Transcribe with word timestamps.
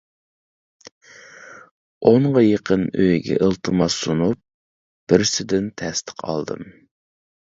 ئونغا 2.11 2.43
يېقىن 2.45 2.87
ئۆيگە 3.03 3.37
ئىلتىماس 3.47 3.99
سۇنۇپ 4.05 4.41
بىرسىدىن 5.13 5.71
تەستىق 5.83 6.25
ئالدىم. 6.31 6.65